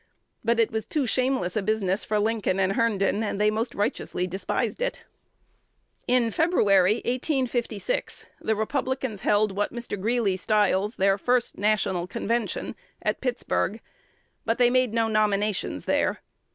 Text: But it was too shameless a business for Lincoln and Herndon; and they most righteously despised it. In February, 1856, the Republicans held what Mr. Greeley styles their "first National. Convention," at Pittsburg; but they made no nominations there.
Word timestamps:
But 0.43 0.59
it 0.59 0.71
was 0.71 0.87
too 0.87 1.05
shameless 1.05 1.55
a 1.55 1.61
business 1.61 2.03
for 2.03 2.17
Lincoln 2.17 2.59
and 2.59 2.73
Herndon; 2.73 3.23
and 3.23 3.39
they 3.39 3.51
most 3.51 3.75
righteously 3.75 4.25
despised 4.25 4.81
it. 4.81 5.03
In 6.07 6.31
February, 6.31 7.03
1856, 7.05 8.25
the 8.41 8.55
Republicans 8.55 9.21
held 9.21 9.51
what 9.51 9.71
Mr. 9.71 10.01
Greeley 10.01 10.37
styles 10.37 10.95
their 10.95 11.19
"first 11.19 11.59
National. 11.59 12.07
Convention," 12.07 12.75
at 13.03 13.21
Pittsburg; 13.21 13.79
but 14.43 14.57
they 14.57 14.71
made 14.71 14.91
no 14.91 15.07
nominations 15.07 15.85
there. 15.85 16.21